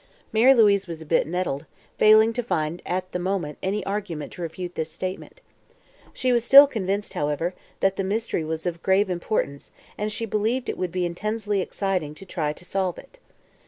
Mary 0.33 0.51
Louise 0.55 0.87
was 0.87 0.99
a 0.99 1.05
bit 1.05 1.27
nettled, 1.27 1.67
failing 1.99 2.33
to 2.33 2.41
find 2.41 2.81
at 2.87 3.11
the 3.11 3.19
moment 3.19 3.59
any 3.61 3.85
argument 3.85 4.33
to 4.33 4.41
refute 4.41 4.73
this 4.73 4.89
statement. 4.91 5.41
She 6.11 6.31
was 6.31 6.43
still 6.43 6.65
convinced, 6.65 7.13
however, 7.13 7.53
that 7.81 7.97
the 7.97 8.03
mystery 8.03 8.43
was 8.43 8.65
of 8.65 8.81
grave 8.81 9.11
importance 9.11 9.69
and 9.99 10.11
she 10.11 10.25
believed 10.25 10.69
it 10.69 10.77
would 10.79 10.91
be 10.91 11.05
intensely 11.05 11.61
exciting 11.61 12.15
to 12.15 12.25
try 12.25 12.51
to 12.51 12.65
solve 12.65 12.97
it. 12.97 13.19